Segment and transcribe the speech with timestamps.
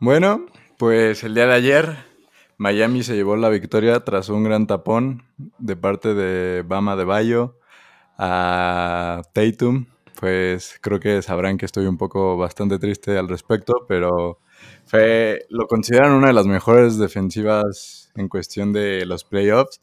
[0.00, 0.46] Bueno,
[0.76, 1.96] pues el día de ayer
[2.56, 5.24] Miami se llevó la victoria tras un gran tapón
[5.58, 7.58] de parte de Bama de Bayo
[8.16, 9.86] a Tatum.
[10.20, 14.38] Pues creo que sabrán que estoy un poco bastante triste al respecto, pero
[14.86, 19.80] fue, lo consideran una de las mejores defensivas en cuestión de los playoffs.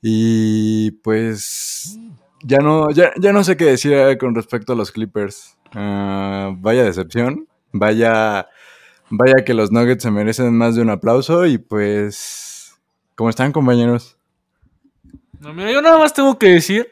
[0.00, 1.98] Y pues
[2.42, 5.58] ya no, ya, ya no sé qué decir con respecto a los Clippers.
[5.74, 8.48] Ah, vaya decepción, vaya,
[9.14, 12.74] vaya que los Nuggets se merecen más de un aplauso y pues,
[13.14, 14.16] ¿cómo están compañeros?
[15.38, 16.88] No, mira, yo nada más tengo que decir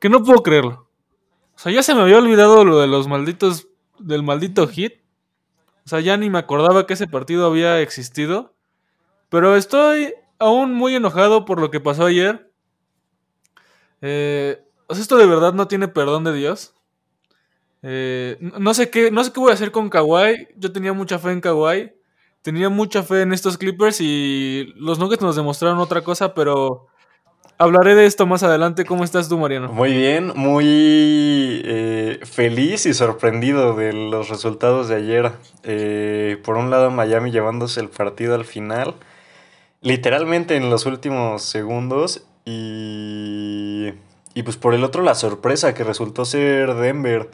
[0.00, 0.90] que no puedo creerlo.
[1.54, 4.94] O sea, ya se me había olvidado lo de los malditos, del maldito hit.
[5.84, 8.54] O sea, ya ni me acordaba que ese partido había existido.
[9.28, 12.52] Pero estoy aún muy enojado por lo que pasó ayer.
[14.02, 16.75] Eh, o sea, esto de verdad no tiene perdón de Dios.
[17.88, 20.48] Eh, no, sé qué, no sé qué voy a hacer con Kawhi.
[20.56, 21.92] Yo tenía mucha fe en Kawhi.
[22.42, 26.86] Tenía mucha fe en estos Clippers y los Nuggets nos demostraron otra cosa, pero
[27.58, 28.84] hablaré de esto más adelante.
[28.84, 29.72] ¿Cómo estás tú, Mariano?
[29.72, 35.32] Muy bien, muy eh, feliz y sorprendido de los resultados de ayer.
[36.42, 38.94] por un lado, Miami llevándose el partido al final
[39.86, 43.92] literalmente en los últimos segundos y,
[44.34, 47.30] y pues por el otro la sorpresa que resultó ser Denver.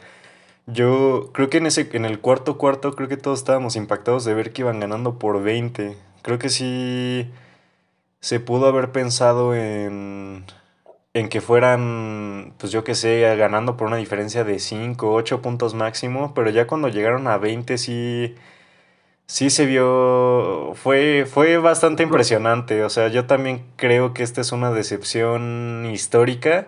[0.65, 4.33] Yo creo que en, ese, en el cuarto cuarto creo que todos estábamos impactados de
[4.33, 5.97] ver que iban ganando por 20.
[6.21, 7.29] Creo que sí
[8.21, 10.45] se pudo haber pensado en,
[11.13, 15.73] en que fueran, pues yo qué sé, ganando por una diferencia de 5, 8 puntos
[15.73, 18.35] máximo, pero ya cuando llegaron a 20 sí
[19.27, 22.83] sí se vio, fue, fue bastante impresionante.
[22.83, 26.67] O sea, yo también creo que esta es una decepción histórica,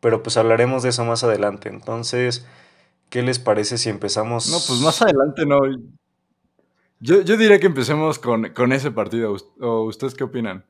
[0.00, 1.68] pero pues hablaremos de eso más adelante.
[1.68, 2.46] Entonces,
[3.12, 4.48] ¿qué les parece si empezamos?
[4.48, 5.58] No, pues más adelante no.
[6.98, 9.36] Yo, yo diría que empecemos con, con ese partido.
[9.60, 10.64] ¿O ustedes qué opinan?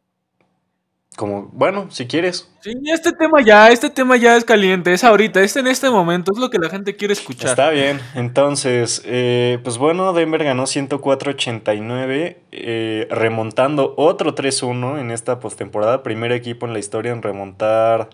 [1.16, 2.50] Como, bueno, si quieres.
[2.62, 6.32] Sí, este tema ya, este tema ya es caliente, es ahorita, es en este momento,
[6.34, 7.50] es lo que la gente quiere escuchar.
[7.50, 15.38] Está bien, entonces, eh, pues bueno, Denver ganó 104-89, eh, remontando otro 3-1 en esta
[15.38, 18.08] postemporada, primer equipo en la historia en remontar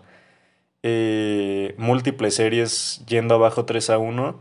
[0.82, 4.36] eh, múltiples series yendo abajo 3-1.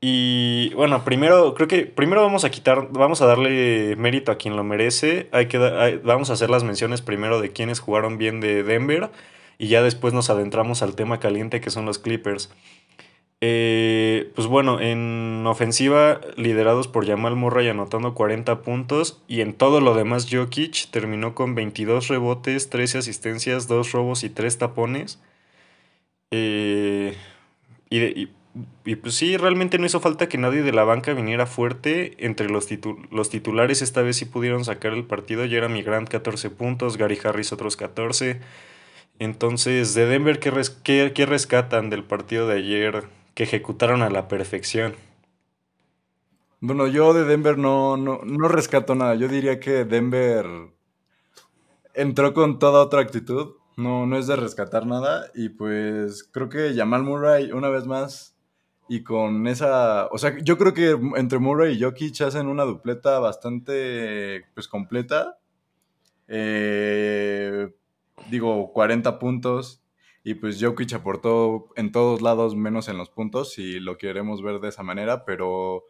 [0.00, 4.56] Y bueno, primero, creo que primero vamos a quitar, vamos a darle mérito a quien
[4.56, 5.28] lo merece.
[5.32, 5.58] Hay que
[6.02, 9.10] vamos a hacer las menciones primero de quienes jugaron bien de Denver
[9.58, 12.50] y ya después nos adentramos al tema caliente que son los Clippers.
[13.40, 19.80] Eh, pues bueno, en ofensiva, liderados por Jamal Murray anotando 40 puntos y en todo
[19.80, 25.20] lo demás Jokic terminó con 22 rebotes, 13 asistencias, 2 robos y 3 tapones.
[26.32, 27.16] Eh,
[27.88, 28.32] y, y
[28.84, 32.14] y pues sí, realmente no hizo falta que nadie de la banca viniera fuerte.
[32.18, 32.68] Entre los,
[33.10, 35.46] los titulares esta vez sí pudieron sacar el partido.
[35.48, 38.40] Jeremy Grant 14 puntos, Gary Harris otros 14.
[39.18, 43.04] Entonces, de Denver, ¿qué, qué, rescatan del partido de ayer
[43.34, 44.94] que ejecutaron a la perfección?
[46.60, 49.14] Bueno, yo de Denver no, no, no rescato nada.
[49.14, 50.46] Yo diría que Denver
[51.94, 53.54] entró con toda otra actitud.
[53.76, 55.26] No, no es de rescatar nada.
[55.34, 58.36] Y pues creo que Jamal Murray, una vez más,
[58.88, 63.18] y con esa, o sea, yo creo que entre Murray y Jokic hacen una dupleta
[63.20, 65.38] bastante, pues, completa.
[66.28, 67.70] Eh,
[68.30, 69.82] digo, 40 puntos.
[70.24, 74.60] Y pues Jokic aportó en todos lados, menos en los puntos, si lo queremos ver
[74.60, 75.84] de esa manera, pero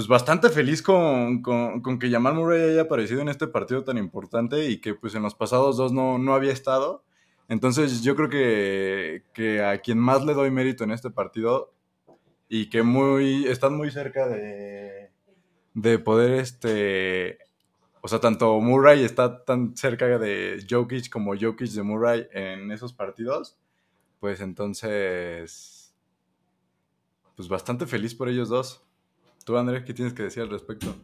[0.00, 4.80] pues bastante feliz con, que Jamal Murray haya aparecido en este partido tan importante y
[4.80, 7.04] que pues en los pasados dos no, no había estado.
[7.48, 11.74] Entonces yo creo que, que, a quien más le doy mérito en este partido
[12.48, 15.10] y que muy, están muy cerca de,
[15.74, 17.36] de poder, este,
[18.00, 22.94] o sea, tanto Murray está tan cerca de Jokic como Jokic de Murray en esos
[22.94, 23.58] partidos,
[24.18, 25.94] pues entonces,
[27.36, 28.82] pues bastante feliz por ellos dos.
[29.50, 30.94] Tú, André, ¿qué tienes que decir al respecto?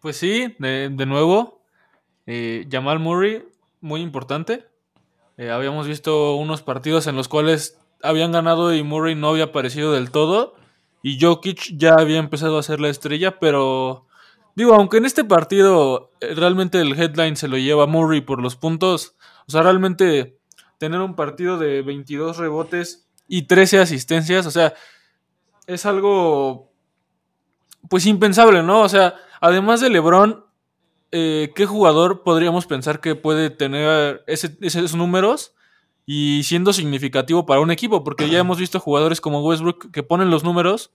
[0.00, 1.62] Pues sí, de, nuevo,
[2.24, 3.44] eh, Jamal Murray,
[3.82, 4.64] muy importante.
[5.36, 9.92] Eh, habíamos visto unos partidos en los cuales habían ganado y Murray no había aparecido
[9.92, 10.54] del todo.
[11.02, 14.06] Y Jokic ya había empezado a ser la estrella, pero
[14.56, 18.56] digo, aunque en este partido eh, realmente el headline se lo lleva Murray por los
[18.56, 19.14] puntos,
[19.46, 20.38] o sea, realmente
[20.78, 24.72] tener un partido de 22 rebotes y 13 asistencias, o sea,
[25.66, 26.71] es algo
[27.88, 28.80] pues impensable, ¿no?
[28.80, 30.44] O sea, además de LeBron,
[31.10, 35.54] eh, ¿qué jugador podríamos pensar que puede tener esos números?
[36.04, 40.30] y siendo significativo para un equipo, porque ya hemos visto jugadores como Westbrook que ponen
[40.30, 40.92] los números,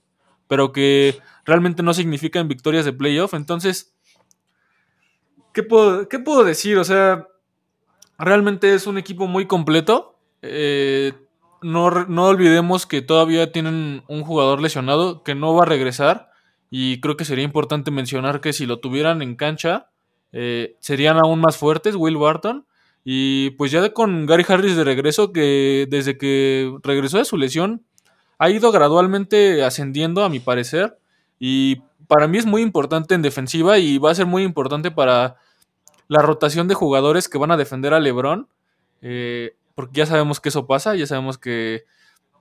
[0.47, 3.33] pero que realmente no significan victorias de playoff.
[3.33, 3.95] Entonces,
[5.53, 6.77] ¿qué puedo, qué puedo decir?
[6.77, 7.27] O sea,
[8.17, 10.19] realmente es un equipo muy completo.
[10.41, 11.13] Eh,
[11.61, 16.31] no, no, olvidemos que todavía tienen un jugador lesionado que no va a regresar.
[16.69, 19.89] Y creo que sería importante mencionar que si lo tuvieran en cancha,
[20.31, 22.65] eh, serían aún más fuertes, Will Barton.
[23.03, 27.85] Y pues ya con Gary Harris de regreso, que desde que regresó de su lesión,
[28.37, 30.97] ha ido gradualmente ascendiendo, a mi parecer.
[31.39, 31.77] Y
[32.07, 35.37] para mí es muy importante en defensiva y va a ser muy importante para
[36.09, 38.47] la rotación de jugadores que van a defender a LeBron.
[39.01, 41.85] Eh, porque ya sabemos que eso pasa, ya sabemos que,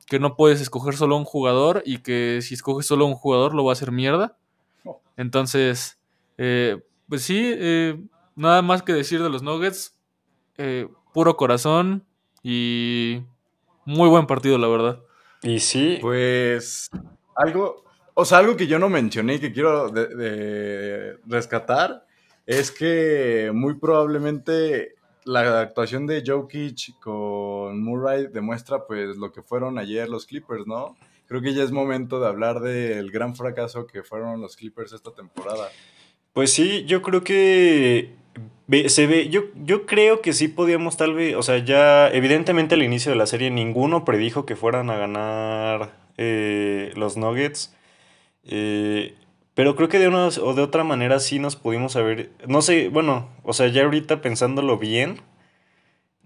[0.07, 3.65] que, no puedes escoger solo un jugador y que si escoges solo un jugador lo
[3.65, 4.37] va a hacer mierda.
[5.17, 5.99] Entonces,
[6.39, 8.01] eh, pues sí, eh,
[8.35, 9.97] nada más que decir de los Nuggets.
[10.59, 12.05] Eh, puro corazón
[12.43, 13.23] y
[13.87, 15.01] muy buen partido, la verdad.
[15.43, 15.99] Y sí.
[16.01, 16.91] Pues
[17.35, 22.07] algo, o sea, algo que yo no mencioné y que quiero de, rescatar
[22.45, 24.96] es que muy probablemente
[25.27, 30.97] la actuación de Jokic con Murray demuestra pues lo que fueron ayer los Clippers, ¿no?
[31.27, 35.11] Creo que ya es momento de hablar del gran fracaso que fueron los Clippers esta
[35.11, 35.69] temporada.
[36.33, 38.15] Pues sí, yo creo que
[38.87, 42.85] se ve, yo, yo creo que sí podíamos tal vez, o sea, ya evidentemente al
[42.85, 47.75] inicio de la serie ninguno predijo que fueran a ganar eh, los Nuggets.
[48.45, 49.17] Eh,
[49.57, 52.91] pero creo que de una o de otra manera sí nos pudimos haber, no sé,
[52.91, 55.23] bueno, o sea, ya ahorita pensándolo bien,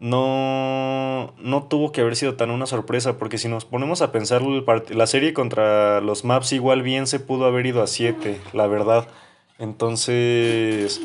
[0.01, 4.43] no, no tuvo que haber sido tan una sorpresa, porque si nos ponemos a pensar
[4.43, 9.07] la serie contra los Maps igual bien se pudo haber ido a 7, la verdad.
[9.61, 11.01] Entonces,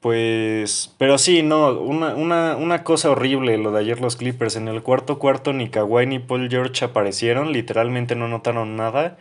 [0.00, 4.56] pues, pero sí, no, una, una, una, cosa horrible lo de ayer los Clippers.
[4.56, 9.16] En el cuarto cuarto ni Kawhi ni Paul George aparecieron, literalmente no notaron nada.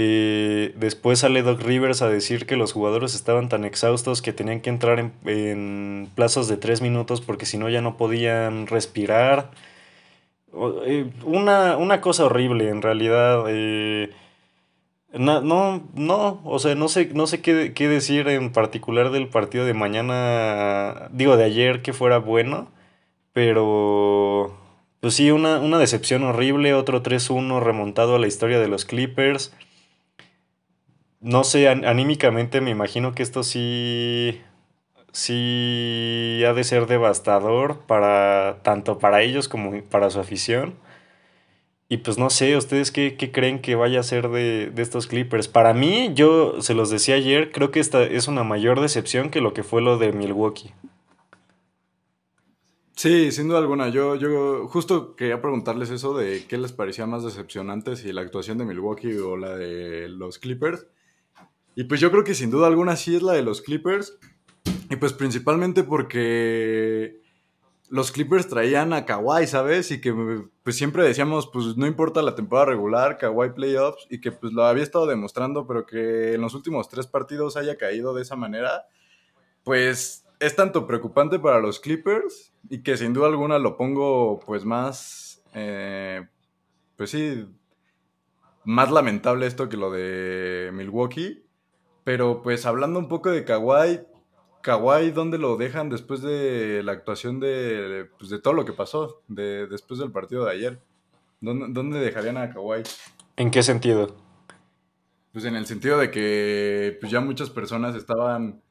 [0.00, 4.60] Eh, después sale Doc Rivers a decir que los jugadores estaban tan exhaustos que tenían
[4.60, 9.50] que entrar en, en plazos de tres minutos porque si no ya no podían respirar.
[10.86, 13.46] Eh, una, una cosa horrible en realidad.
[13.48, 14.10] Eh,
[15.12, 19.28] no, no, no, o sea, no sé, no sé qué, qué, decir en particular del
[19.28, 22.68] partido de mañana, digo, de ayer que fuera bueno,
[23.32, 24.56] pero
[25.00, 29.52] pues sí, una, una decepción horrible, otro 3-1 remontado a la historia de los Clippers.
[31.20, 34.40] No sé, anímicamente me imagino que esto sí,
[35.12, 40.74] sí ha de ser devastador para, tanto para ellos como para su afición.
[41.90, 45.48] Y pues no sé, ¿ustedes qué, creen que vaya a ser de, estos Clippers?
[45.48, 49.40] Para mí, yo se los decía ayer, creo que esta es una mayor decepción que
[49.40, 50.72] lo que fue lo de Milwaukee.
[52.94, 53.88] Sí, sin duda alguna.
[53.88, 58.58] Yo, yo justo quería preguntarles eso de qué les parecía más decepcionante, si la actuación
[58.58, 60.86] de Milwaukee o la de los Clippers.
[61.74, 64.18] Y pues yo creo que sin duda alguna sí es la de los Clippers.
[64.90, 67.20] Y pues principalmente porque
[67.90, 69.90] los Clippers traían a Kawhi, ¿sabes?
[69.90, 70.14] Y que
[70.62, 74.64] pues siempre decíamos, pues no importa la temporada regular, Kawhi playoffs, y que pues lo
[74.64, 78.86] había estado demostrando, pero que en los últimos tres partidos haya caído de esa manera,
[79.64, 84.64] pues es tanto preocupante para los Clippers y que sin duda alguna lo pongo pues
[84.64, 86.26] más, eh,
[86.96, 87.46] pues sí,
[88.64, 91.44] más lamentable esto que lo de Milwaukee.
[92.08, 94.00] Pero pues hablando un poco de Kawhi,
[94.62, 99.20] Kawhi, ¿dónde lo dejan después de la actuación de, pues, de todo lo que pasó
[99.28, 100.80] de, después del partido de ayer?
[101.42, 102.82] ¿Dónde, dejarían a Kawhi?
[103.36, 104.16] ¿En qué sentido?
[105.34, 108.62] Pues en el sentido de que pues, ya muchas personas estaban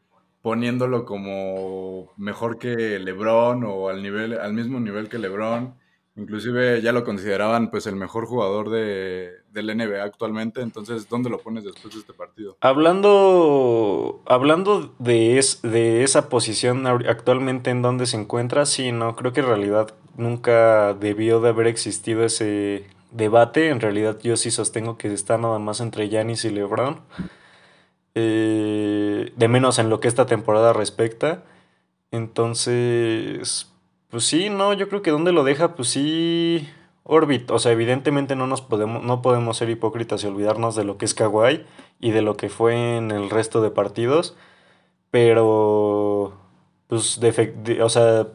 [0.41, 5.75] poniéndolo como mejor que LeBron o al nivel al mismo nivel que LeBron
[6.17, 11.37] Inclusive ya lo consideraban pues el mejor jugador de, del NBA actualmente, entonces ¿dónde lo
[11.37, 12.57] pones después de este partido?
[12.59, 19.41] Hablando, hablando de, de esa posición actualmente en donde se encuentra, sí, no, creo que
[19.41, 25.13] en realidad nunca debió de haber existido ese debate, en realidad yo sí sostengo que
[25.13, 26.99] está nada más entre Giannis y LeBron,
[28.15, 31.43] eh, de menos en lo que esta temporada respecta,
[32.09, 33.71] entonces
[34.09, 36.67] pues sí, no, yo creo que donde lo deja, pues sí,
[37.03, 37.51] Orbit.
[37.51, 41.05] O sea, evidentemente no nos podemos, no podemos ser hipócritas y olvidarnos de lo que
[41.05, 41.65] es Kawhi
[41.99, 44.35] y de lo que fue en el resto de partidos.
[45.11, 46.33] Pero,
[46.87, 47.19] pues,
[47.81, 48.27] o sea,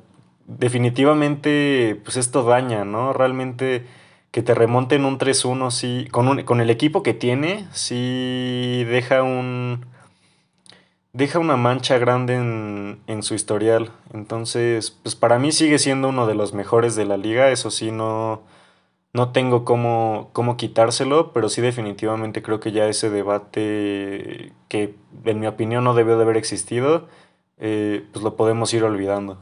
[0.46, 3.12] definitivamente, pues esto daña, ¿no?
[3.12, 3.86] Realmente
[4.30, 9.84] que te remonten un 3-1, sí, con, con el equipo que tiene, sí deja un
[11.12, 13.92] deja una mancha grande en, su historial.
[14.12, 17.50] Entonces, pues para mí sigue siendo uno de los mejores de la liga.
[17.50, 18.42] Eso sí, no,
[19.12, 25.40] no tengo cómo, cómo quitárselo, pero sí definitivamente creo que ya ese debate que en
[25.40, 27.08] mi opinión no debió de haber existido,
[27.58, 29.38] eh, pues lo podemos ir olvidando.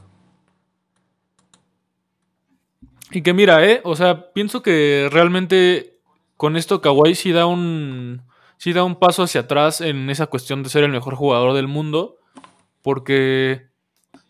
[3.11, 5.97] Y que mira, eh, o sea, pienso que realmente
[6.37, 8.21] con esto Kawhi sí da un
[8.61, 11.67] sí da un paso hacia atrás en esa cuestión de ser el mejor jugador del
[11.67, 12.17] mundo,
[12.83, 13.69] porque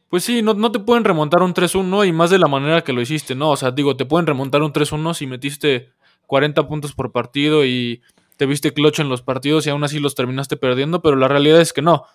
[0.08, 2.94] pues sí, no, no te pueden remontar un 3-1 y más de la manera que
[2.94, 3.50] lo hiciste, ¿no?
[3.50, 5.90] O sea, digo, te pueden remontar un 3-1 si metiste
[6.28, 8.04] 40 puntos por partido y
[8.38, 11.60] te viste clutch en los partidos y aún así los terminaste perdiendo, pero la realidad
[11.60, 12.06] es que no.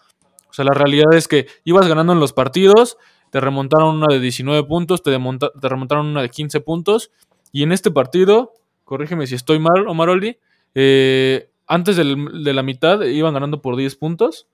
[0.49, 2.96] O sea, la realidad es que ibas ganando en los partidos,
[3.28, 7.11] te remontaron una de 19 puntos, te, remontaron una de 15 puntos
[7.52, 8.54] y en este partido,
[8.85, 10.38] corrígeme si estoy mal, Omar Oli,
[10.75, 14.46] eh, antes de la mitad iban ganando por 10 puntos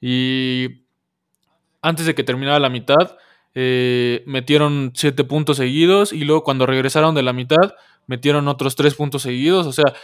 [0.00, 0.82] y
[1.82, 3.16] antes de que terminara la mitad,
[3.54, 7.74] eh, metieron 7 puntos seguidos y luego cuando regresaron de la mitad,
[8.06, 9.66] metieron otros 3 puntos seguidos.
[9.66, 9.94] O sea,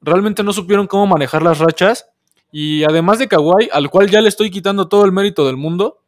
[0.00, 2.08] realmente no supieron cómo manejar las rachas.
[2.50, 6.02] Y además de Kawhi, al cual ya le estoy quitando todo el mérito del mundo,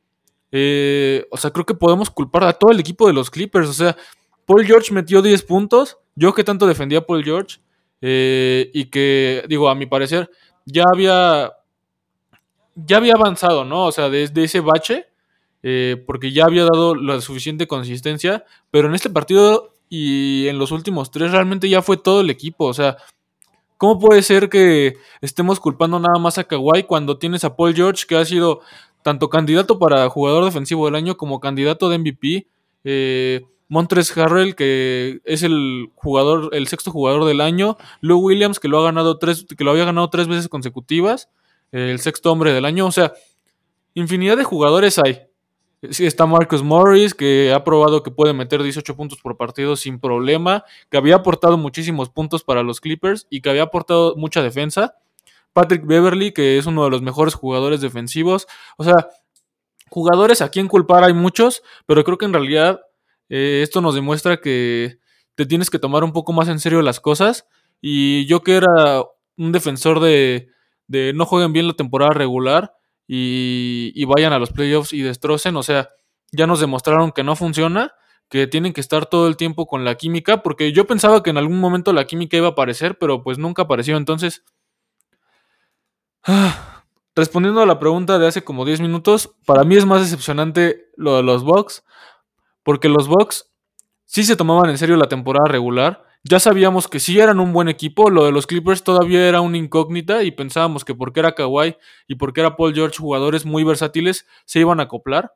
[0.53, 3.69] eh, o sea, creo que podemos culpar a todo el equipo de los Clippers.
[3.69, 3.97] O sea,
[4.47, 5.99] Paul George metió 10 puntos.
[6.15, 7.59] Yo que tanto defendía a Paul George.
[8.01, 10.31] Eh, y que, digo, a mi parecer,
[10.65, 11.53] ya había
[12.75, 13.87] ya había avanzado, ¿no?
[13.87, 15.07] O sea, desde ese bache,
[15.63, 20.71] eh, porque ya había dado la suficiente consistencia, pero en este partido y en los
[20.73, 22.97] últimos tres realmente ya fue todo el equipo, o sea,
[23.79, 28.07] ¿cómo puede ser que estemos culpando nada más a Kawhi cuando tienes a Paul George
[28.09, 28.61] que ha sido
[29.03, 32.47] tanto candidato para jugador defensivo del año como candidato de MVP?
[32.85, 38.67] Eh, Montres Harrell, que es el jugador, el sexto jugador del año, Lou Williams, que
[38.67, 41.31] lo ha ganado tres, que lo había ganado tres veces consecutivas,
[41.71, 42.85] el sexto hombre del año.
[42.87, 43.13] O sea,
[43.95, 45.21] infinidad de jugadores hay.
[45.89, 50.01] Sí, está Marcus Morris, que ha probado que puede meter 18 puntos por partido sin
[50.01, 54.97] problema, que había aportado muchísimos puntos para los Clippers y que había aportado mucha defensa.
[55.53, 58.49] Patrick Beverly, que es uno de los mejores jugadores defensivos.
[58.77, 58.95] O sea,
[59.89, 62.81] jugadores a quien culpar hay muchos, pero creo que en realidad
[63.31, 64.99] eh, esto nos demuestra que
[65.37, 67.47] te tienes que tomar un poco más en serio las cosas.
[67.81, 69.03] Y yo que era
[69.39, 70.49] un defensor de,
[71.15, 72.75] no jueguen bien la temporada regular
[73.07, 75.57] y, vayan a los playoffs y destrocen.
[75.57, 75.89] O sea,
[76.33, 77.93] ya nos demostraron que no funciona,
[78.29, 81.39] que tienen que estar todo el tiempo con la química, porque yo pensaba que en
[81.39, 83.97] algún momento la química iba a aparecer, pero pues nunca apareció.
[83.97, 84.45] Entonces,
[87.15, 91.17] respondiendo a la pregunta de hace como 10 minutos, para mí es más decepcionante lo
[91.17, 91.85] de los Bucks,
[92.71, 93.51] porque los Bucks
[94.05, 97.69] sí se tomaban en serio la temporada regular ya sabíamos que sí eran un buen
[97.69, 101.77] equipo, lo de los Clippers todavía era una incógnita y pensábamos que porque era Kawhi
[102.07, 105.33] y porque era Paul George jugadores muy versátiles se iban a acoplar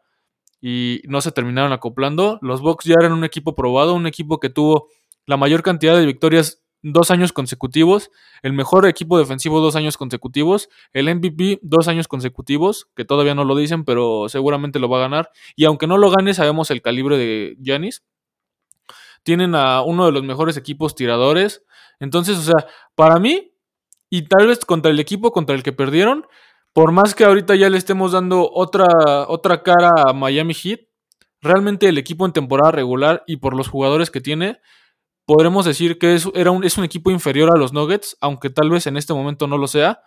[0.61, 2.39] y no se terminaron acoplando.
[2.41, 4.87] Los Bucks ya eran un equipo probado, un equipo que tuvo
[5.27, 8.11] la mayor cantidad de victorias dos años consecutivos,
[8.43, 13.45] el mejor equipo defensivo dos años consecutivos, el MVP dos años consecutivos, que todavía no
[13.45, 15.31] lo dicen, pero seguramente lo va a ganar.
[15.57, 18.05] Y aunque no lo gane, sabemos el calibre de Giannis
[19.25, 21.65] tienen a uno de los mejores equipos tiradores.
[21.99, 23.53] Entonces, o sea, para mí,
[24.11, 26.27] y tal vez contra el equipo contra el que perdieron,
[26.73, 28.87] por más que ahorita ya le estemos dando otra,
[29.29, 30.81] otra cara a Miami Heat,
[31.41, 34.61] realmente el equipo en temporada regular y por los jugadores que tiene,
[35.27, 38.71] podremos decir que es, era un, es un equipo inferior a los Nuggets, aunque tal
[38.71, 40.03] vez en este momento no lo sea.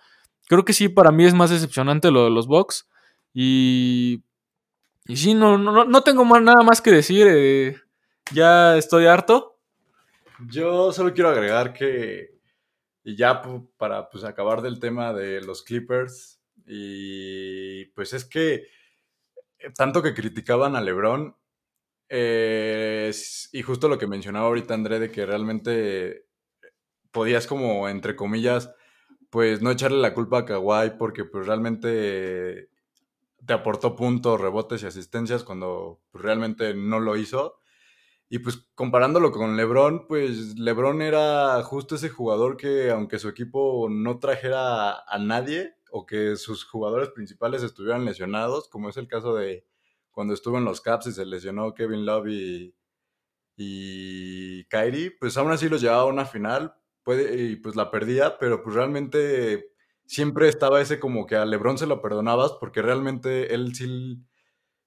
[0.48, 2.88] Creo que sí, para mí es más decepcionante lo de los Bucks.
[3.34, 4.24] Y,
[5.06, 7.28] y sí, no, no, no tengo más, nada más que decir.
[7.30, 7.78] Eh,
[8.32, 9.60] ya estoy harto.
[10.48, 12.38] Yo solo quiero agregar que,
[13.04, 13.42] y ya
[13.78, 18.68] para pues, acabar del tema de los Clippers, y pues es que
[19.60, 21.36] eh, tanto que criticaban a Lebron,
[22.10, 23.12] eh,
[23.52, 26.26] y justo lo que mencionaba ahorita André, de que realmente
[27.12, 28.72] podías como, entre comillas,
[29.30, 32.70] pues no echarle la culpa a Kawhi porque pues realmente
[33.46, 37.60] te aportó puntos, rebotes y asistencias cuando pues, realmente no lo hizo.
[38.30, 43.88] Y pues comparándolo con LeBron, pues LeBron era justo ese jugador que aunque su equipo
[43.90, 49.34] no trajera a nadie o que sus jugadores principales estuvieran lesionados, como es el caso
[49.34, 49.66] de
[50.18, 52.76] cuando estuvo en los Caps y se lesionó Kevin Love y,
[53.56, 58.40] y Kyrie, pues aún así los llevaba a una final puede, y pues la perdía,
[58.40, 59.74] pero pues realmente
[60.08, 64.26] siempre estaba ese como que a LeBron se lo perdonabas porque realmente él sí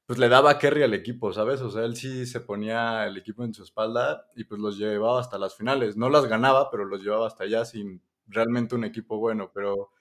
[0.05, 1.61] pues le daba carry al equipo, ¿sabes?
[1.61, 5.21] O sea, él sí se ponía el equipo en su espalda y pues los llevaba
[5.21, 5.97] hasta las finales.
[5.97, 9.53] No las ganaba, pero los llevaba hasta allá sin realmente un equipo bueno.
[9.55, 9.93] Pero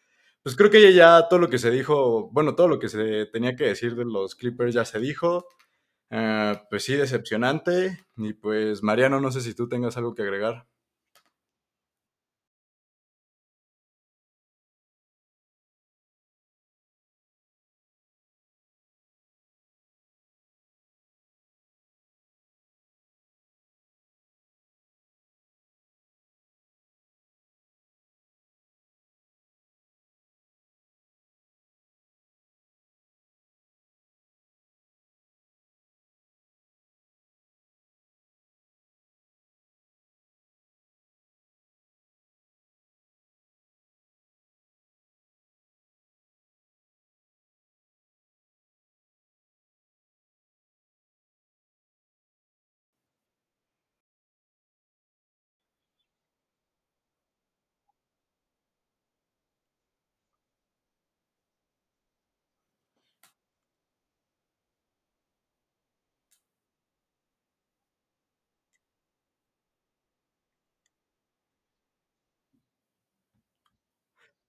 [0.50, 3.56] pues creo que ya todo lo que se dijo, bueno, todo lo que se tenía
[3.56, 5.46] que decir de los Clippers ya se dijo.
[6.10, 8.04] Eh, pues sí, decepcionante.
[8.18, 10.66] Y pues Mariano, no sé si tú tengas algo que agregar.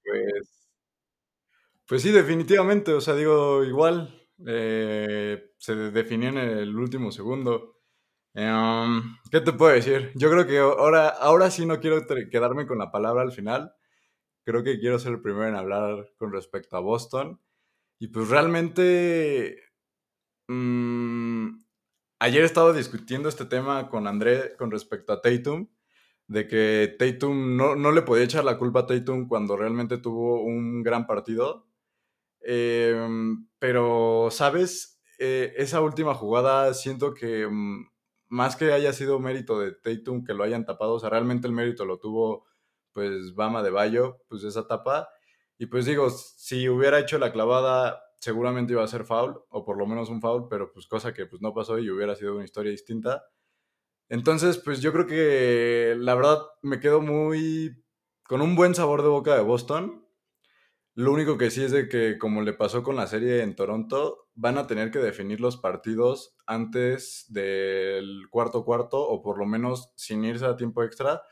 [0.04, 0.50] Pues,
[1.86, 2.92] pues sí, definitivamente.
[2.92, 7.76] O sea, digo, igual eh, se definió en el último segundo.
[8.34, 10.12] Em, ¿Qué te puedo decir?
[10.16, 13.72] Yo creo que ahora, ahora sí no quiero quedarme con la palabra al final.
[14.44, 17.40] Creo que quiero ser el primero en hablar con respecto a Boston.
[18.00, 19.58] Y pues realmente...
[20.48, 21.50] Mmm,
[22.20, 25.68] ayer estaba discutiendo este tema con André con respecto a Tatum,
[26.30, 30.44] de que Tatum no, no le podía echar la culpa a Tatum cuando realmente tuvo
[30.44, 31.66] un gran partido.
[32.40, 35.02] Em, pero, ¿sabes?
[35.18, 37.84] Eh, esa última jugada siento que mm,
[38.28, 41.52] más que haya sido mérito de Tatum que lo hayan tapado, o sea, realmente el
[41.52, 42.46] mérito lo tuvo
[42.92, 45.08] pues Bama de Bayo, pues esa tapa.
[45.58, 49.76] Y pues digo, si hubiera hecho la clavada, seguramente iba a ser foul, o por
[49.76, 52.44] lo menos un foul, pero pues cosa que pues no pasó y hubiera sido una
[52.44, 53.24] historia distinta.
[54.10, 57.82] Entonces, pues yo creo que la verdad me quedo muy
[58.24, 60.04] con un buen sabor de boca de Boston.
[60.94, 64.28] Lo único que sí es de que, como le pasó con la serie en Toronto,
[64.34, 69.92] van a tener que definir los partidos antes del cuarto cuarto o por lo menos
[69.94, 71.22] sin irse a tiempo extra,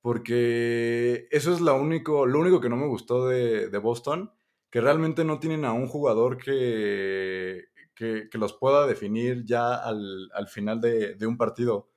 [0.00, 4.32] porque eso es lo único, lo único que no me gustó de, Boston,
[4.70, 10.48] que realmente no tienen a un jugador que, que, los pueda definir ya al, al
[10.48, 11.93] final de, un partido,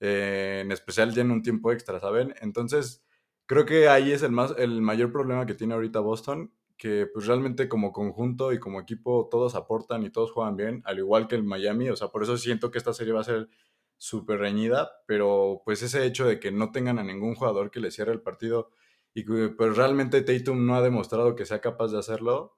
[0.00, 2.34] eh, en especial ya en un tiempo extra, ¿saben?
[2.40, 3.04] Entonces,
[3.46, 7.26] creo que ahí es el, más, el mayor problema que tiene ahorita Boston, que pues
[7.26, 11.34] realmente como conjunto y como equipo todos aportan y todos juegan bien, al igual que
[11.34, 13.48] el Miami, o sea, por eso siento que esta serie va a ser
[13.96, 17.90] súper reñida, pero pues ese hecho de que no tengan a ningún jugador que le
[17.90, 18.70] cierre el partido
[19.12, 22.56] y que pues realmente Tatum no ha demostrado que sea capaz de hacerlo,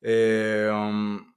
[0.00, 1.31] eh, um,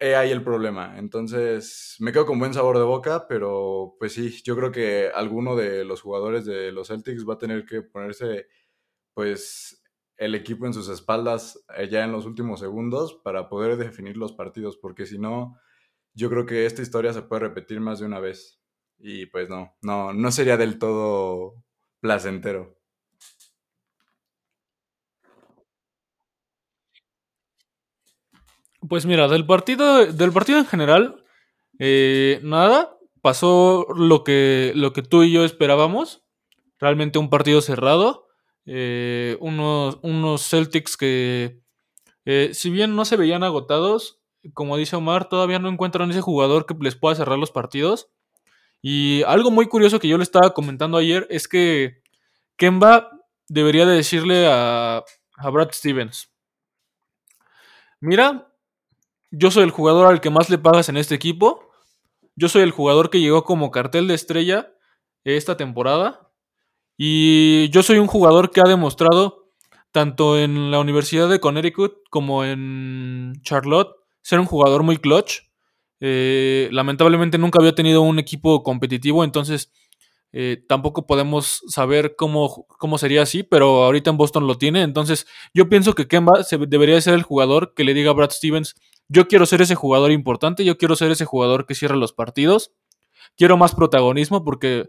[0.00, 0.98] he ahí el problema.
[0.98, 5.56] Entonces me quedo con buen sabor de boca, pero pues sí, yo creo que alguno
[5.56, 8.48] de los jugadores de los Celtics va a tener que ponerse
[9.14, 9.82] pues
[10.16, 14.32] el equipo en sus espaldas eh, ya en los últimos segundos para poder definir los
[14.32, 15.56] partidos, porque si no,
[16.14, 18.60] yo creo que esta historia se puede repetir más de una vez.
[18.98, 21.64] Y pues no, no, no sería del todo
[22.00, 22.79] placentero.
[28.90, 31.24] Pues mira, del partido, del partido en general,
[31.78, 36.24] eh, nada, pasó lo que, lo que tú y yo esperábamos.
[36.80, 38.26] Realmente un partido cerrado.
[38.66, 41.60] Eh, unos, unos Celtics que,
[42.24, 44.18] eh, si bien no se veían agotados,
[44.54, 48.10] como dice Omar, todavía no encuentran ese jugador que les pueda cerrar los partidos.
[48.82, 52.02] Y algo muy curioso que yo le estaba comentando ayer es que
[52.56, 53.12] Kemba
[53.46, 55.04] debería de decirle a,
[55.36, 56.32] a Brad Stevens,
[58.00, 58.49] mira,
[59.30, 61.70] yo soy el jugador al que más le pagas en este equipo,
[62.36, 64.72] yo soy el jugador que llegó como cartel de estrella
[65.24, 66.30] esta temporada
[66.96, 69.52] y yo soy un jugador que ha demostrado
[69.92, 75.40] tanto en la Universidad de Connecticut como en Charlotte ser un jugador muy clutch.
[76.00, 79.72] Eh, lamentablemente nunca había tenido un equipo competitivo, entonces
[80.32, 84.82] eh, tampoco podemos saber cómo, cómo, sería así, pero ahorita en Boston lo tiene.
[84.82, 88.76] Entonces yo pienso que Kemba debería ser el jugador que le diga a Brad Stevens,
[89.10, 92.72] yo quiero ser ese jugador importante, yo quiero ser ese jugador que cierra los partidos,
[93.36, 94.88] quiero más protagonismo porque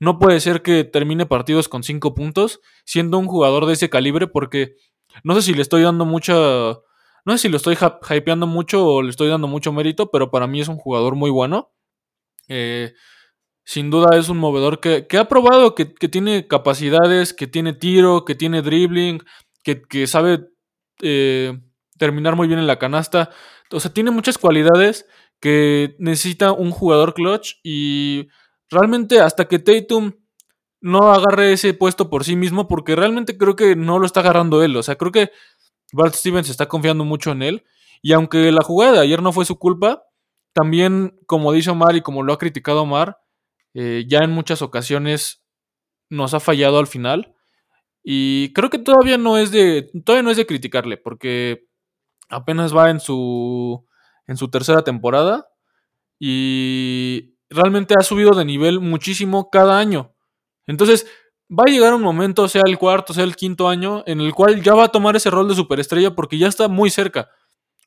[0.00, 4.28] no puede ser que termine partidos con cinco puntos siendo un jugador de ese calibre
[4.28, 4.76] porque
[5.24, 6.34] no sé si le estoy dando mucha...
[7.24, 7.76] No sé si lo estoy
[8.08, 11.30] hypeando mucho o le estoy dando mucho mérito, pero para mí es un jugador muy
[11.30, 11.72] bueno.
[12.46, 12.94] Eh,
[13.64, 18.24] sin duda es un movedor que, que ha probado que, tiene capacidades, que tiene tiro,
[18.24, 19.20] que tiene dribbling,
[19.62, 20.46] que, que sabe
[21.02, 21.58] eh,
[21.98, 23.30] terminar muy bien en la canasta.
[23.70, 25.06] O sea, tiene muchas cualidades
[25.40, 28.28] que necesita un jugador clutch y
[28.70, 30.12] realmente hasta que Tatum
[30.80, 34.62] no agarre ese puesto por sí mismo, porque realmente creo que no lo está agarrando
[34.62, 34.76] él.
[34.76, 35.30] O sea, creo que
[35.92, 37.64] Bart Stevens está confiando mucho en él.
[38.00, 40.04] Y aunque la jugada de ayer no fue su culpa,
[40.52, 43.18] también, como dice Omar y como lo ha criticado Omar,
[43.74, 45.42] eh, ya en muchas ocasiones
[46.10, 47.34] nos ha fallado al final.
[48.02, 49.90] Y creo que todavía no es de.
[50.04, 51.67] Todavía no es de criticarle, porque
[52.28, 53.86] apenas va en su.
[54.26, 55.48] en su tercera temporada.
[56.20, 60.14] Y realmente ha subido de nivel muchísimo cada año.
[60.66, 61.06] Entonces,
[61.50, 64.62] va a llegar un momento, sea el cuarto, sea el quinto año, en el cual
[64.62, 67.30] ya va a tomar ese rol de superestrella porque ya está muy cerca.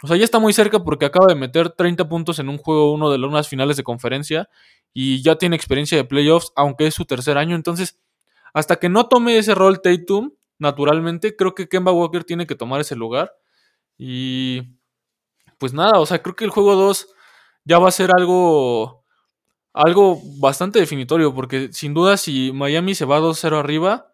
[0.03, 2.91] O sea, ya está muy cerca porque acaba de meter 30 puntos en un juego,
[2.91, 4.49] uno de las finales de conferencia,
[4.93, 7.55] y ya tiene experiencia de playoffs, aunque es su tercer año.
[7.55, 7.99] Entonces,
[8.53, 12.81] hasta que no tome ese rol Tatum, naturalmente, creo que Kemba Walker tiene que tomar
[12.81, 13.31] ese lugar.
[13.97, 14.77] Y
[15.59, 17.07] pues nada, o sea, creo que el juego 2
[17.65, 19.05] ya va a ser algo
[19.73, 24.13] algo bastante definitorio, porque sin duda si Miami se va 2-0 arriba,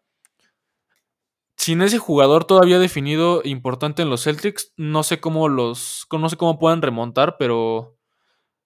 [1.57, 6.07] sin ese jugador todavía definido importante en los Celtics, no sé cómo los.
[6.11, 7.97] No sé cómo puedan remontar, pero.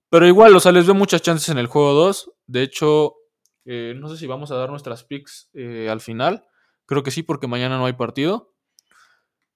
[0.10, 2.32] Pero igual, o sea, les veo muchas chances en el juego 2.
[2.47, 3.15] De hecho,
[3.65, 6.45] eh, no sé si vamos a dar nuestras picks eh, al final.
[6.86, 8.50] Creo que sí, porque mañana no hay partido.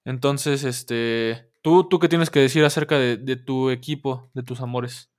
[0.06, 1.52] Entonces, este.
[1.62, 5.12] ¿Tú, tú qué tienes que decir acerca de, de tu equipo, de tus amores?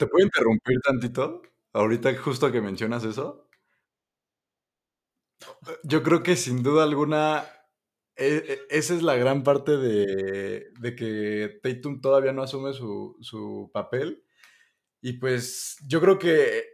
[0.00, 1.42] ¿Te puedo interrumpir tantito?
[1.72, 3.48] Ahorita justo que mencionas eso.
[5.84, 7.44] Yo creo que sin duda alguna
[8.16, 13.16] e- e- esa es la gran parte de, de que Tatum todavía no asume su,
[13.20, 14.24] su papel.
[15.02, 16.64] Y pues yo creo que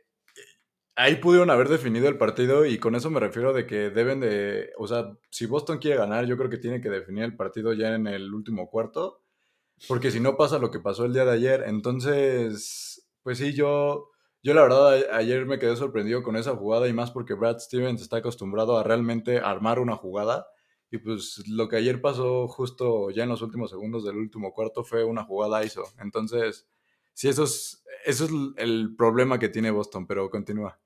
[0.96, 4.72] ahí pudieron haber definido el partido y con eso me refiero de que deben de,
[4.78, 7.94] o sea, si Boston quiere ganar, yo creo que tiene que definir el partido ya
[7.94, 9.22] en el último cuarto,
[9.88, 12.95] porque si no pasa lo que pasó el día de ayer, entonces,
[13.26, 17.10] pues sí, yo, yo la verdad ayer me quedé sorprendido con esa jugada y más
[17.10, 20.46] porque Brad Stevens está acostumbrado a realmente armar una jugada
[20.92, 24.84] y pues lo que ayer pasó justo ya en los últimos segundos del último cuarto
[24.84, 26.68] fue una jugada ISO, entonces,
[27.14, 30.78] sí, eso es, eso es el problema que tiene Boston, pero continúa.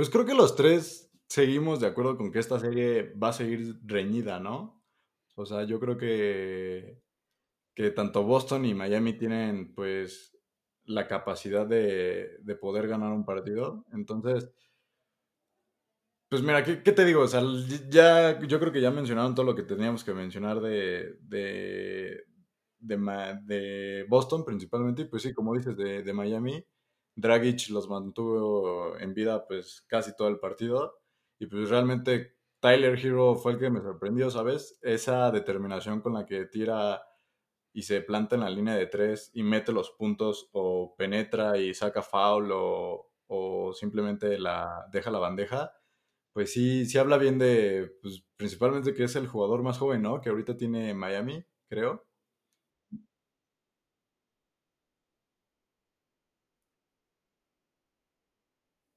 [0.00, 3.78] Pues creo que los tres seguimos de acuerdo con que esta serie va a seguir
[3.84, 4.82] reñida, ¿no?
[5.34, 7.02] O sea, yo creo que,
[7.74, 10.34] que tanto Boston y Miami tienen pues
[10.84, 13.84] la capacidad de, de poder ganar un partido.
[13.92, 14.50] Entonces,
[16.30, 17.20] pues mira, ¿qué, te digo?
[17.20, 17.42] O sea,
[17.90, 22.24] ya, yo creo que ya mencionaron todo lo que teníamos que mencionar de, de,
[22.78, 25.02] de, de Boston principalmente.
[25.02, 26.64] Y pues sí, como dices, de, de Miami.
[27.20, 31.00] Dragic los mantuvo en vida pues casi todo el partido.
[31.38, 34.78] Y pues realmente Tyler Hero fue el que me sorprendió, ¿sabes?
[34.82, 37.02] Esa determinación con la que tira
[37.72, 41.72] y se planta en la línea de tres y mete los puntos o penetra y
[41.74, 45.72] saca foul o, o simplemente la deja la bandeja,
[46.32, 50.20] pues sí, sí habla bien de, pues principalmente que es el jugador más joven, ¿no?
[50.20, 52.06] Que ahorita tiene Miami, creo.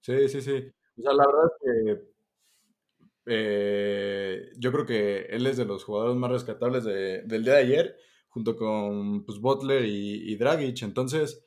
[0.08, 0.72] Sí, sí, sí.
[0.98, 2.14] O sea, la verdad es que
[3.26, 7.60] eh, yo creo que él es de los jugadores más rescatables de- del día de
[7.62, 7.98] ayer,
[8.30, 10.82] junto con pues, Butler y, y Dragic.
[10.84, 11.44] Entonces,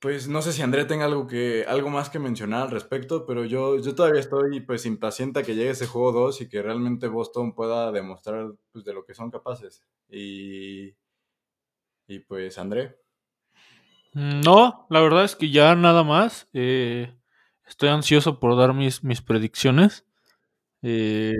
[0.00, 3.44] Pues no sé si André tenga algo que algo más que mencionar al respecto, pero
[3.44, 7.08] yo, yo todavía estoy pues impaciente a que llegue ese juego 2 y que realmente
[7.08, 9.82] Boston pueda demostrar pues, de lo que son capaces.
[10.10, 10.94] Y,
[12.06, 12.96] y pues André.
[14.14, 16.48] Mm, No, la verdad es que ya nada más.
[16.52, 17.14] eh,
[17.66, 20.06] estoy ansioso por dar mis, mis predicciones.
[20.82, 21.34] Eh,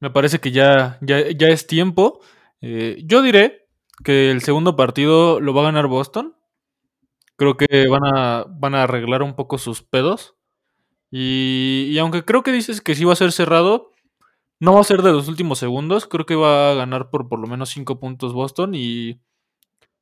[0.00, 2.20] me parece que ya, ya, ya es tiempo.
[2.60, 3.68] Eh, yo diré
[4.04, 6.36] que el segundo partido lo va a ganar Boston.
[7.36, 10.34] Creo que van a, van a arreglar un poco sus pedos.
[11.10, 13.92] Y, y aunque creo que dices que sí va a ser cerrado,
[14.60, 16.06] no va a ser de los últimos segundos.
[16.06, 18.74] Creo que va a ganar por por lo menos 5 puntos Boston.
[18.74, 19.20] Y,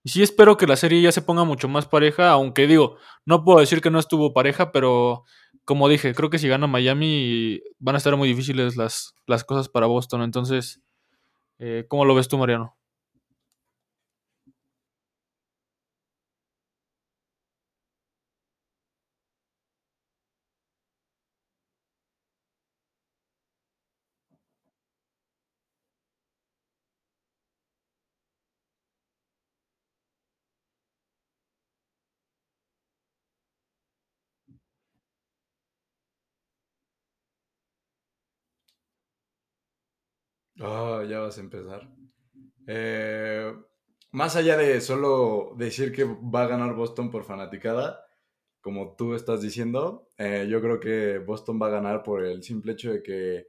[0.05, 2.31] y sí espero que la serie ya se ponga mucho más pareja.
[2.31, 5.25] Aunque digo, no puedo decir que no estuvo pareja, pero
[5.65, 9.71] como dije, creo que si gana Miami van a estar muy difíciles las, las cosas
[9.71, 10.23] para Boston.
[10.23, 10.83] Entonces,
[11.59, 12.77] eh, ¿cómo lo ves tú, Mariano?
[40.67, 41.89] Ah, ya vas a empezar.
[42.67, 43.53] Eh,
[44.13, 48.01] más allá de solo decir que va a ganar Boston por fanaticada,
[48.63, 52.73] como tú estás diciendo, eh, yo creo que Boston va a ganar por el simple
[52.73, 53.47] hecho de que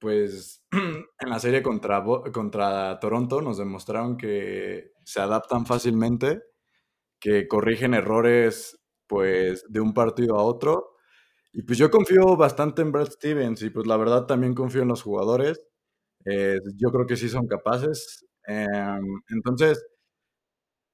[0.00, 6.42] pues en la serie contra, contra Toronto nos demostraron que se adaptan fácilmente,
[7.20, 10.96] que corrigen errores pues de un partido a otro.
[11.52, 14.88] Y pues yo confío bastante en Brad Stevens y pues la verdad también confío en
[14.88, 15.60] los jugadores.
[16.26, 18.26] Eh, yo creo que sí son capaces.
[18.46, 19.84] Em, entonces,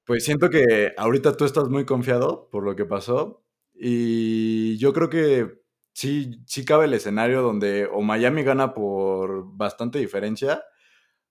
[0.05, 5.09] pues siento que ahorita tú estás muy confiado por lo que pasó y yo creo
[5.09, 5.61] que
[5.93, 10.63] sí, sí cabe el escenario donde o Miami gana por bastante diferencia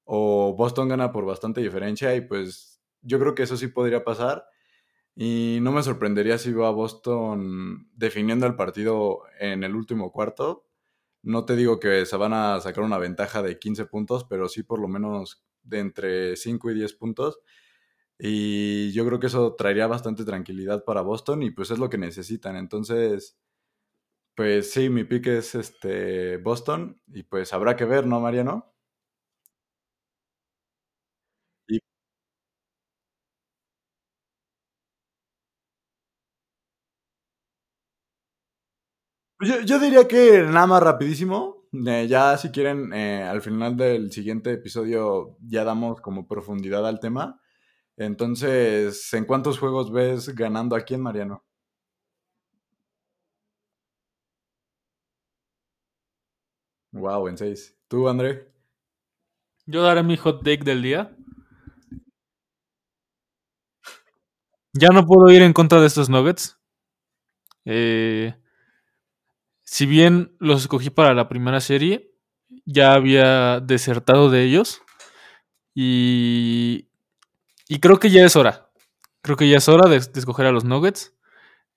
[0.04, 4.46] o Boston gana por bastante diferencia y pues yo creo que eso sí podría pasar
[5.16, 10.67] y no me sorprendería si veo a Boston definiendo el partido en el último cuarto.
[11.22, 14.62] No te digo que se van a sacar una ventaja de 15 puntos, pero sí
[14.62, 17.40] por lo menos de entre 5 y 10 puntos.
[18.18, 21.98] Y yo creo que eso traería bastante tranquilidad para Boston y pues es lo que
[21.98, 22.56] necesitan.
[22.56, 23.38] Entonces,
[24.34, 28.74] pues sí, mi pick es este Boston y pues habrá que ver, ¿no, Mariano?
[39.40, 41.66] Yo, diría que nada más rapidísimo.
[41.86, 47.00] eh, ya si quieren, eh, al final del siguiente episodio ya damos como profundidad al
[47.00, 47.40] tema.
[47.96, 51.44] Entonces, ¿en cuántos juegos ves ganando aquí en Mariano?
[56.92, 57.76] Wow, en seis.
[57.88, 58.50] ¿Tú, André?
[59.66, 61.14] Yo daré mi hot take del día.
[64.72, 66.58] Ya no puedo ir en contra de estos Nuggets.
[67.64, 68.34] Eh,
[69.70, 72.10] si bien los escogí para la primera serie,
[72.64, 74.80] ya había desertado de ellos.
[75.74, 76.88] Y,
[77.68, 78.70] y creo que ya es hora.
[79.20, 81.14] Creo que ya es hora de, escoger a los Nuggets.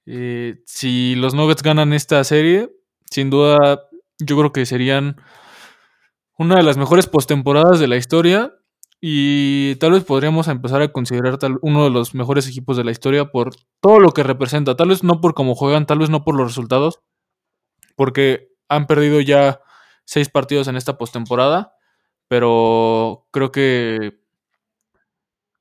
[0.06, 2.72] Eh, si los Nuggets ganan esta serie,
[3.10, 5.18] sin duda yo creo que serían
[6.38, 8.54] una de las mejores postemporadas de la historia.
[9.02, 12.92] Y tal vez podríamos empezar a considerar tal, uno de los mejores equipos de la
[12.92, 14.78] historia por todo lo que representa.
[14.78, 17.02] Tal vez no por cómo juegan, tal vez no por los resultados,
[18.02, 19.62] porque han perdido ya
[20.06, 21.76] seis partidos en esta postemporada,
[22.28, 24.24] pero creo que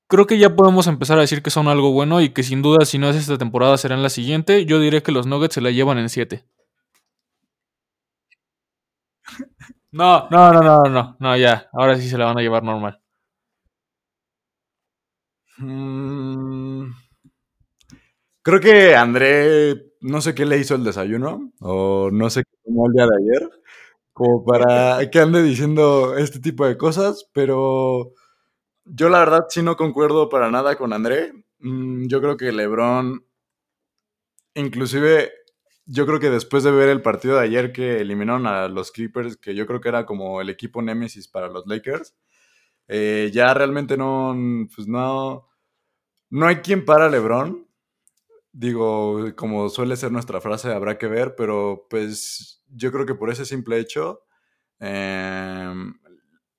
[0.06, 2.86] creo que ya podemos empezar a decir que son algo bueno y que sin duda
[2.86, 4.64] si no es esta temporada será en la siguiente.
[4.64, 6.46] Yo diré que los Nuggets se la llevan en 7.
[9.92, 11.68] No, no, no, no, no, no, ya.
[11.72, 13.00] Ahora sí se la van a llevar normal.
[15.58, 16.92] Mm,
[18.42, 22.86] creo que André, no sé qué le hizo el desayuno, o no sé qué tomó
[22.86, 23.50] el día de ayer,
[24.12, 28.12] como para que ande diciendo este tipo de cosas, pero
[28.84, 31.32] yo la verdad sí no concuerdo para nada con André.
[31.60, 33.24] Mm, yo creo que LeBron,
[34.54, 35.32] inclusive,
[35.86, 39.36] yo creo que después de ver el partido de ayer que eliminaron a los Clippers,
[39.36, 42.14] que yo creo que era como el equipo némesis para los Lakers,
[42.88, 44.36] eh, ya realmente no,
[44.74, 45.48] pues no,
[46.30, 47.66] no hay quien para LeBron.
[48.52, 53.30] Digo, como suele ser nuestra frase, habrá que ver, pero pues yo creo que por
[53.30, 54.24] ese simple hecho,
[54.80, 55.94] em,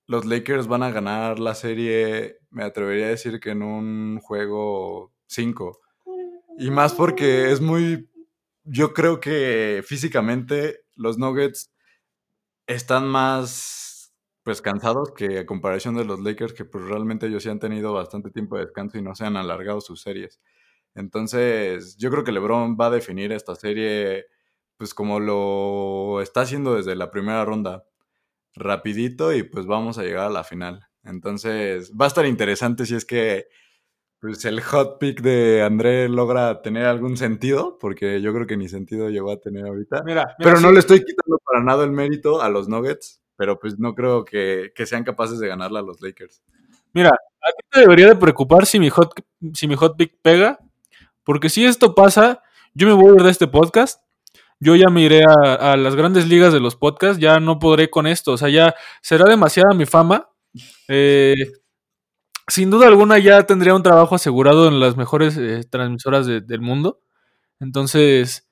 [0.07, 5.13] los Lakers van a ganar la serie, me atrevería a decir que en un juego
[5.27, 5.79] 5.
[6.59, 8.09] Y más porque es muy,
[8.65, 11.71] yo creo que físicamente los Nuggets
[12.67, 17.49] están más pues cansados que a comparación de los Lakers que pues realmente ellos sí
[17.49, 20.39] han tenido bastante tiempo de descanso y no se han alargado sus series.
[20.95, 24.25] Entonces, yo creo que LeBron va a definir esta serie
[24.77, 27.85] pues como lo está haciendo desde la primera ronda
[28.55, 30.87] rapidito y pues vamos a llegar a la final.
[31.03, 33.47] Entonces va a estar interesante si es que
[34.19, 38.69] pues el hot pick de André logra tener algún sentido, porque yo creo que ni
[38.69, 40.03] sentido llegó a tener ahorita.
[40.03, 40.73] Mira, mira, pero no sí.
[40.73, 44.71] le estoy quitando para nada el mérito a los Nuggets, pero pues no creo que,
[44.75, 46.43] que sean capaces de ganarla a los Lakers.
[46.93, 49.13] Mira, a ti te debería de preocupar si mi hot,
[49.53, 50.59] si mi hot pick pega,
[51.23, 52.41] porque si esto pasa,
[52.73, 54.01] yo me voy a ir de este podcast.
[54.59, 57.89] Yo ya me iré a, a las grandes ligas de los podcasts, ya no podré
[57.89, 60.29] con esto, o sea, ya será demasiada mi fama.
[60.87, 61.33] Eh,
[62.47, 66.61] sin duda alguna ya tendría un trabajo asegurado en las mejores eh, transmisoras de- del
[66.61, 66.99] mundo.
[67.59, 68.47] Entonces,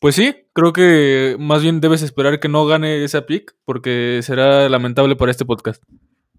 [0.00, 4.68] pues sí, creo que más bien debes esperar que no gane esa pick porque será
[4.68, 5.82] lamentable para este podcast.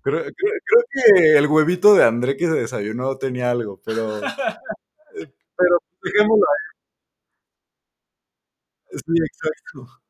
[0.01, 4.21] Creo, creo- creo que el huevito de André que se desayunó tenía algo, pero,
[5.57, 6.65] pero dejémoslo ahí.
[8.91, 10.04] Sí, exacto.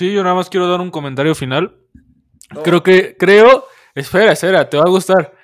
[0.00, 1.76] Sí, yo nada más quiero dar un comentario final.
[2.54, 2.62] No.
[2.62, 5.34] Creo que, creo, espera, espera, te va a gustar.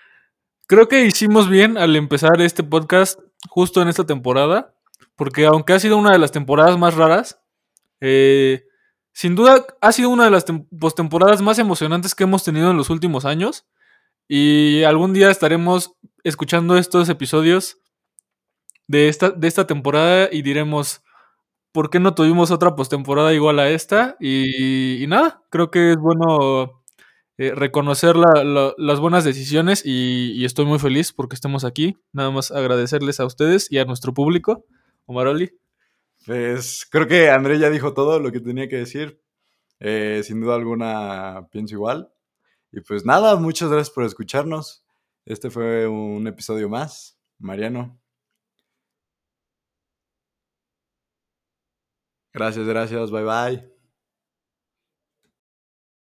[0.66, 4.74] Creo que hicimos bien al empezar este podcast justo en esta temporada,
[5.14, 7.38] porque aunque ha sido una de las temporadas más raras,
[8.00, 8.64] eh,
[9.12, 12.78] sin duda ha sido una de las tem- postemporadas más emocionantes que hemos tenido en
[12.78, 13.66] los últimos años.
[14.26, 15.92] Y algún día estaremos
[16.24, 17.76] escuchando estos episodios
[18.86, 21.02] de esta, de esta temporada y diremos,
[21.76, 24.16] ¿por qué no tuvimos otra postemporada igual a esta?
[24.18, 26.82] Y, nada, creo que es bueno
[27.36, 31.98] eh, reconocer la- la- las buenas decisiones y, y estoy muy feliz porque estemos aquí.
[32.14, 34.64] Nada más agradecerles a ustedes y a nuestro público.
[35.04, 35.52] Omaroli.
[36.26, 39.20] Pues creo que André ya dijo todo lo que tenía que decir.
[39.80, 42.10] Eh, sin duda alguna pienso igual.
[42.72, 44.84] Y pues nada, muchas gracias por escucharnos.
[45.26, 47.18] Este fue un episodio más.
[47.38, 47.98] Mariano.
[52.36, 53.10] Gracias, gracias.
[53.10, 53.75] Bye bye.